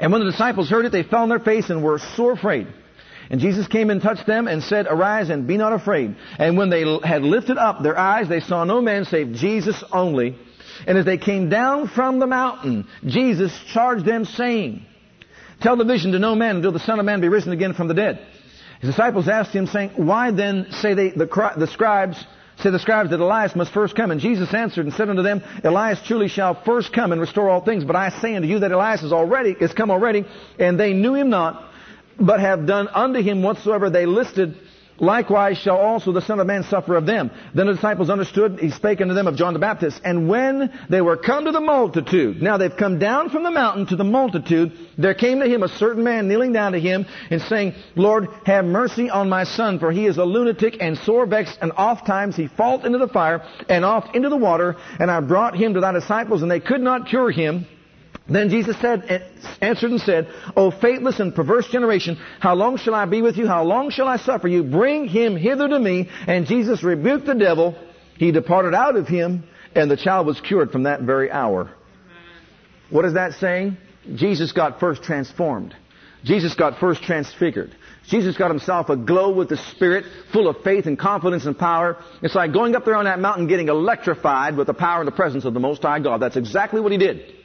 [0.00, 2.66] And when the disciples heard it, they fell on their face and were sore afraid.
[3.30, 6.16] And Jesus came and touched them and said, Arise and be not afraid.
[6.38, 10.36] And when they had lifted up their eyes, they saw no man save Jesus only.
[10.86, 14.84] And as they came down from the mountain, Jesus charged them saying,
[15.60, 17.86] Tell the vision to no man until the Son of Man be risen again from
[17.86, 18.26] the dead.
[18.80, 22.24] His disciples asked him, saying, Why then say they, the, the scribes,
[22.60, 24.10] say the scribes that Elias must first come?
[24.10, 27.64] And Jesus answered and said unto them, Elias truly shall first come and restore all
[27.64, 27.84] things.
[27.84, 30.24] But I say unto you that Elias is already, is come already,
[30.58, 31.64] and they knew him not,
[32.18, 34.56] but have done unto him whatsoever they listed
[35.00, 37.30] Likewise shall also the Son of Man suffer of them.
[37.54, 40.00] Then the disciples understood, he spake unto them of John the Baptist.
[40.04, 43.86] And when they were come to the multitude, now they've come down from the mountain
[43.86, 47.40] to the multitude, there came to him a certain man kneeling down to him and
[47.42, 51.58] saying, Lord, have mercy on my son, for he is a lunatic and sore vexed,
[51.62, 54.76] and oft times he falleth into the fire and oft into the water.
[54.98, 57.66] And I brought him to thy disciples, and they could not cure him.
[58.30, 59.18] Then Jesus said, eh,
[59.60, 63.48] answered and said, O faithless and perverse generation, how long shall I be with you?
[63.48, 64.62] How long shall I suffer you?
[64.62, 66.08] Bring him hither to me.
[66.28, 67.76] And Jesus rebuked the devil.
[68.16, 71.72] He departed out of him, and the child was cured from that very hour.
[72.90, 73.76] What is that saying?
[74.14, 75.74] Jesus got first transformed.
[76.22, 77.74] Jesus got first transfigured.
[78.08, 81.96] Jesus got himself aglow with the Spirit, full of faith and confidence and power.
[82.22, 85.12] It's like going up there on that mountain getting electrified with the power and the
[85.12, 86.20] presence of the Most High God.
[86.20, 87.39] That's exactly what he did.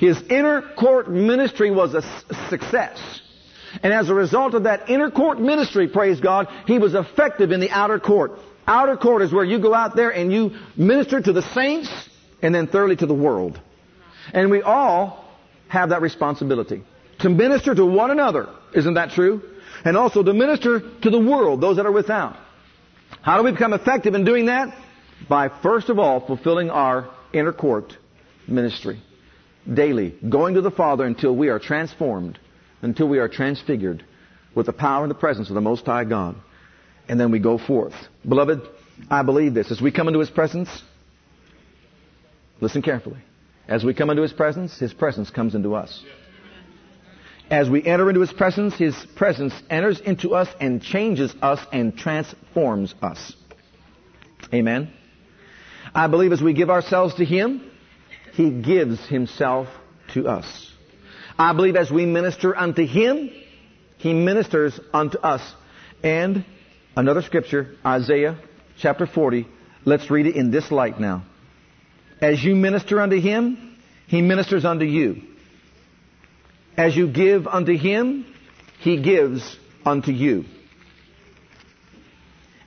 [0.00, 2.00] His inner court ministry was a
[2.48, 3.20] success.
[3.82, 7.60] And as a result of that inner court ministry, praise God, he was effective in
[7.60, 8.32] the outer court.
[8.66, 11.90] Outer court is where you go out there and you minister to the saints
[12.40, 13.60] and then thirdly to the world.
[14.32, 15.22] And we all
[15.68, 16.82] have that responsibility.
[17.18, 18.48] To minister to one another.
[18.74, 19.42] Isn't that true?
[19.84, 22.38] And also to minister to the world, those that are without.
[23.20, 24.74] How do we become effective in doing that?
[25.28, 27.98] By first of all fulfilling our inner court
[28.48, 29.02] ministry
[29.72, 32.38] daily, going to the Father until we are transformed,
[32.82, 34.04] until we are transfigured
[34.54, 36.36] with the power and the presence of the Most High God.
[37.08, 37.94] And then we go forth.
[38.26, 38.60] Beloved,
[39.10, 39.70] I believe this.
[39.70, 40.68] As we come into His presence,
[42.60, 43.18] listen carefully.
[43.68, 46.02] As we come into His presence, His presence comes into us.
[47.50, 51.96] As we enter into His presence, His presence enters into us and changes us and
[51.96, 53.34] transforms us.
[54.54, 54.92] Amen.
[55.94, 57.69] I believe as we give ourselves to Him,
[58.32, 59.68] he gives Himself
[60.14, 60.72] to us.
[61.38, 63.30] I believe as we minister unto Him,
[63.98, 65.42] He ministers unto us.
[66.02, 66.44] And
[66.96, 68.38] another scripture, Isaiah
[68.78, 69.46] chapter 40.
[69.84, 71.24] Let's read it in this light now.
[72.20, 73.76] As you minister unto Him,
[74.06, 75.22] He ministers unto you.
[76.76, 78.26] As you give unto Him,
[78.80, 80.44] He gives unto you.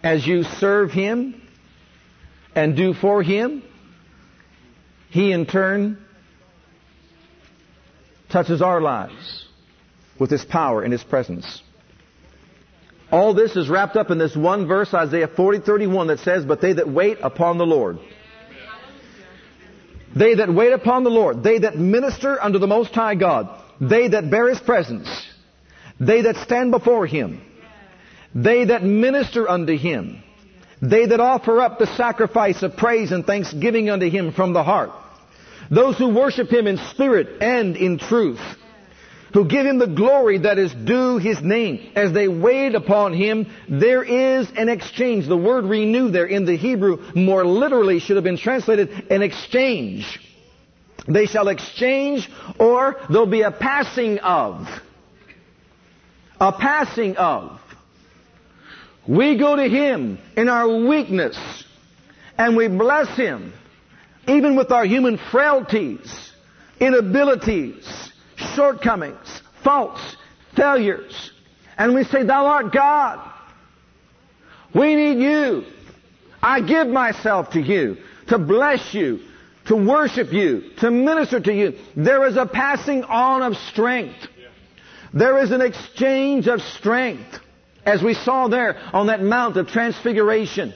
[0.02, 1.42] As you serve Him
[2.56, 3.64] and do for Him,
[5.14, 6.00] he in turn
[8.32, 9.46] touches our lives
[10.18, 11.62] with His power and His presence.
[13.12, 16.62] All this is wrapped up in this one verse, Isaiah 40, 31, that says, But
[16.62, 18.00] they that wait upon the Lord.
[20.16, 21.44] They that wait upon the Lord.
[21.44, 23.50] They that minister unto the Most High God.
[23.80, 25.08] They that bear His presence.
[26.00, 27.40] They that stand before Him.
[28.34, 30.24] They that minister unto Him.
[30.82, 34.90] They that offer up the sacrifice of praise and thanksgiving unto Him from the heart.
[35.70, 38.42] Those who worship Him in spirit and in truth.
[39.34, 41.92] Who give Him the glory that is due His name.
[41.96, 45.28] As they wait upon Him, there is an exchange.
[45.28, 50.20] The word renew there in the Hebrew more literally should have been translated an exchange.
[51.08, 54.68] They shall exchange or there'll be a passing of.
[56.40, 57.60] A passing of.
[59.08, 61.38] We go to Him in our weakness
[62.38, 63.54] and we bless Him
[64.28, 66.32] even with our human frailties,
[66.80, 70.16] inabilities, shortcomings, faults,
[70.56, 71.32] failures.
[71.78, 73.32] And we say, Thou art God.
[74.74, 75.66] We need you.
[76.42, 77.98] I give myself to you
[78.28, 79.20] to bless you,
[79.66, 81.74] to worship you, to minister to you.
[81.96, 84.28] There is a passing on of strength.
[85.14, 87.40] There is an exchange of strength,
[87.86, 90.74] as we saw there on that Mount of Transfiguration.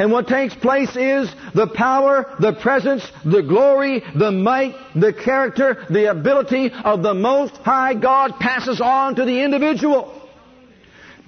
[0.00, 5.84] And what takes place is the power, the presence, the glory, the might, the character,
[5.90, 10.26] the ability of the Most High God passes on to the individual.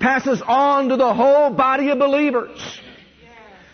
[0.01, 2.59] Passes on to the whole body of believers.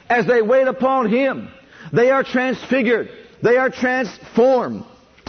[0.09, 1.49] As they wait upon Him,
[1.93, 3.09] they are transfigured.
[3.41, 4.85] They are transformed.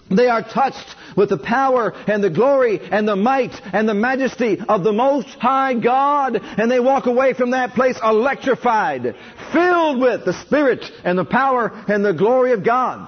[0.09, 4.59] They are touched with the power and the glory and the might and the majesty
[4.67, 6.39] of the Most High God.
[6.41, 9.15] And they walk away from that place electrified,
[9.51, 13.07] filled with the Spirit and the power and the glory of God.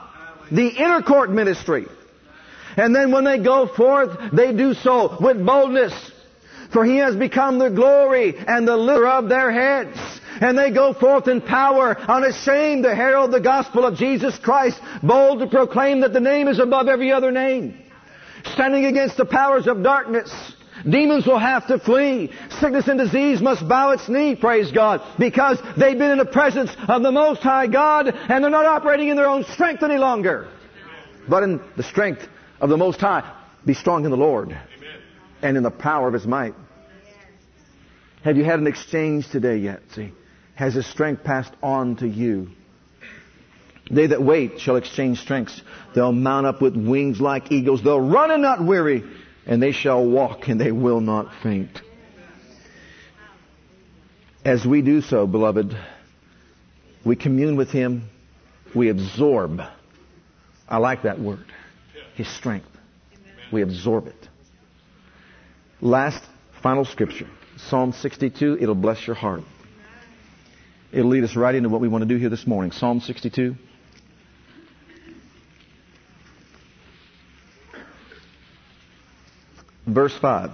[0.52, 1.88] The inner court ministry.
[2.78, 6.12] And then when they go forth, they do so with boldness.
[6.72, 9.98] For He has become the glory and the lifter of their heads
[10.42, 15.40] and they go forth in power, unashamed to herald the gospel of Jesus Christ, bold
[15.40, 17.78] to proclaim that the name is above every other name.
[18.54, 20.34] Standing against the powers of darkness,
[20.90, 22.32] Demons will have to flee.
[22.60, 26.72] Sickness and disease must bow its knee, praise God, because they've been in the presence
[26.88, 30.48] of the Most High God and they're not operating in their own strength any longer,
[31.28, 32.28] but in the strength
[32.60, 33.30] of the Most High.
[33.66, 34.58] Be strong in the Lord
[35.42, 36.56] and in the power of His might.
[38.24, 39.82] Have you had an exchange today yet?
[39.96, 40.12] See?
[40.62, 42.50] has his strength passed on to you.
[43.90, 45.60] They that wait shall exchange strengths.
[45.96, 47.84] They'll mount up with wings like eagles.
[47.84, 49.04] They'll run and not weary,
[49.46, 51.82] and they shall walk and they will not faint.
[54.44, 55.76] As we do so, beloved,
[57.06, 58.10] we commune with him,
[58.76, 59.62] we absorb.
[60.68, 61.46] I like that word.
[62.16, 62.68] His strength.
[63.52, 64.28] We absorb it.
[65.80, 66.24] Last,
[66.62, 67.28] final scripture.
[67.58, 68.58] Psalm 62.
[68.60, 69.44] It'll bless your heart.
[70.92, 72.72] It'll lead us right into what we want to do here this morning.
[72.72, 73.56] Psalm 62.
[79.86, 80.52] Verse 5.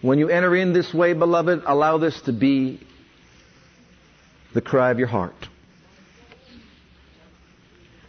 [0.00, 2.80] When you enter in this way, beloved, allow this to be
[4.54, 5.34] the cry of your heart.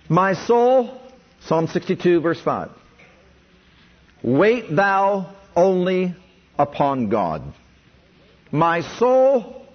[0.07, 0.99] My soul,
[1.41, 2.72] Psalm 62, verse 5.
[4.24, 6.16] Wait thou only
[6.57, 7.41] upon God.
[8.51, 9.66] My soul,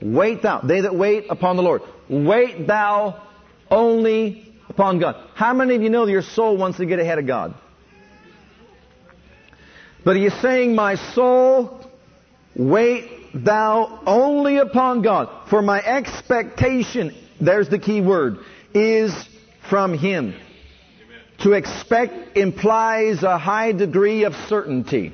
[0.00, 0.60] wait thou.
[0.60, 1.82] They that wait upon the Lord.
[2.08, 3.22] Wait thou
[3.70, 4.43] only
[4.74, 5.16] upon God.
[5.34, 7.54] How many of you know your soul wants to get ahead of God?
[10.04, 11.80] But he is saying, My soul,
[12.54, 15.48] wait thou only upon God.
[15.48, 18.38] For my expectation, there's the key word,
[18.74, 19.12] is
[19.70, 20.34] from Him.
[21.40, 25.12] To expect implies a high degree of certainty.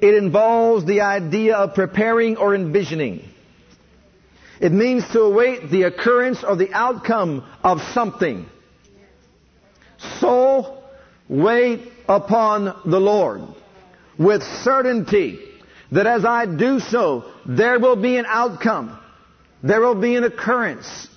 [0.00, 3.24] It involves the idea of preparing or envisioning.
[4.60, 8.46] It means to await the occurrence or the outcome of something.
[10.20, 10.82] So,
[11.28, 13.42] wait upon the Lord
[14.18, 15.38] with certainty
[15.92, 18.98] that as I do so, there will be an outcome.
[19.62, 21.08] There will be an occurrence.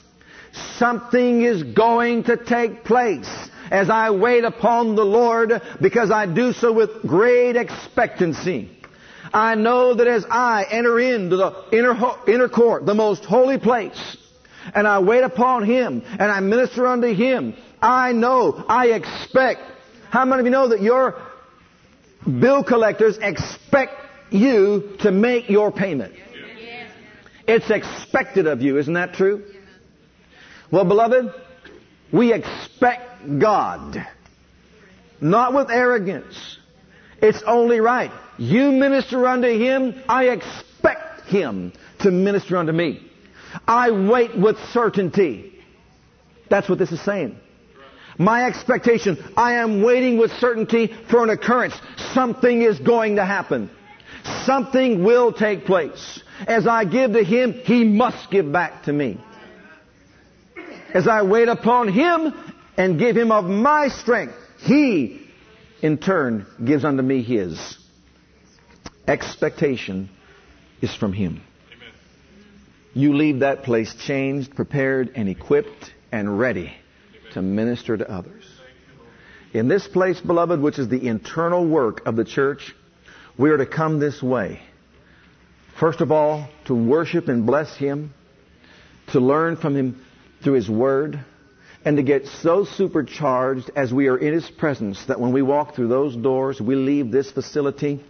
[0.78, 3.30] Something is going to take place
[3.70, 8.70] as I wait upon the Lord because I do so with great expectancy.
[9.34, 11.96] I know that as I enter into the inner,
[12.28, 14.18] inner court, the most holy place,
[14.76, 19.62] and I wait upon Him, and I minister unto Him, I know, I expect.
[20.10, 21.22] How many of you know that your
[22.26, 23.94] bill collectors expect
[24.30, 26.14] you to make your payment?
[27.48, 29.46] It's expected of you, isn't that true?
[30.70, 31.34] Well, beloved,
[32.12, 34.06] we expect God.
[35.20, 36.58] Not with arrogance.
[37.22, 38.12] It's only right.
[38.42, 43.08] You minister unto Him, I expect Him to minister unto me.
[43.68, 45.54] I wait with certainty.
[46.50, 47.38] That's what this is saying.
[48.18, 51.76] My expectation, I am waiting with certainty for an occurrence.
[52.14, 53.70] Something is going to happen.
[54.46, 56.24] Something will take place.
[56.48, 59.20] As I give to Him, He must give back to me
[60.94, 62.34] as I wait upon Him
[62.78, 65.28] and give Him of my strength, He
[65.82, 67.78] in turn gives unto me His.
[69.12, 70.10] Expectation
[70.82, 71.42] is from Him.
[71.76, 71.94] Amen.
[72.94, 76.68] You leave that place changed, prepared, and equipped and ready
[77.20, 77.34] Amen.
[77.34, 78.46] to minister to others.
[79.54, 82.74] In this place, beloved, which is the internal work of the church,
[83.38, 84.62] we are to come this way.
[85.78, 88.14] First of all, to worship and bless Him,
[89.08, 90.06] to learn from Him
[90.42, 91.20] through His Word,
[91.84, 95.76] and to get so supercharged as we are in His presence that when we walk
[95.76, 98.02] through those doors, we leave this facility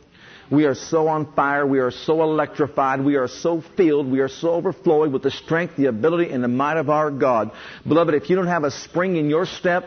[0.51, 1.65] We are so on fire.
[1.65, 3.03] We are so electrified.
[3.03, 4.11] We are so filled.
[4.11, 7.51] We are so overflowing with the strength, the ability, and the might of our God.
[7.87, 9.85] Beloved, if you don't have a spring in your step,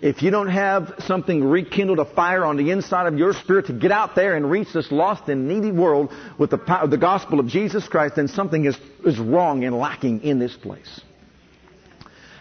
[0.00, 3.72] if you don't have something rekindled, a fire on the inside of your spirit to
[3.72, 7.40] get out there and reach this lost and needy world with the, power, the gospel
[7.40, 11.00] of Jesus Christ, then something is, is wrong and lacking in this place.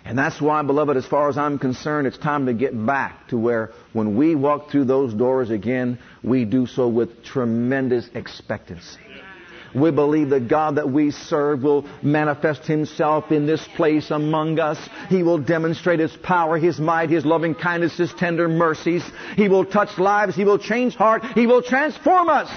[0.08, 3.38] And that's why, beloved, as far as I'm concerned, it's time to get back to
[3.38, 9.02] where when we walk through those doors again, we do so with tremendous expectancy.
[9.76, 14.80] We believe the God that we serve will manifest Himself in this place among us.
[15.10, 19.04] He will demonstrate His power, His might, His loving kindness, His tender mercies.
[19.36, 20.38] He will touch lives.
[20.38, 21.28] He will change hearts.
[21.36, 22.50] He will transform us.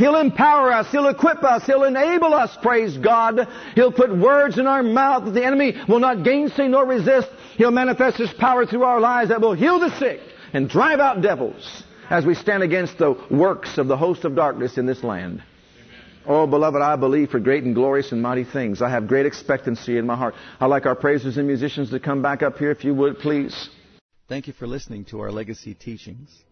[0.00, 0.90] He'll empower us.
[0.90, 1.66] He'll equip us.
[1.66, 3.46] He'll enable us, praise God.
[3.74, 7.28] He'll put words in our mouth that the enemy will not gainsay nor resist.
[7.58, 10.20] He'll manifest His power through our lives that will heal the sick
[10.54, 14.78] and drive out devils as we stand against the works of the host of darkness
[14.78, 15.42] in this land.
[16.26, 18.80] Oh, beloved, I believe for great and glorious and mighty things.
[18.80, 20.34] I have great expectancy in my heart.
[20.60, 23.68] I'd like our praisers and musicians to come back up here, if you would, please.
[24.30, 26.30] Thank you for listening to our legacy teachings.